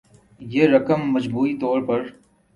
[0.41, 2.01] یہ رقم مجموعی طور پر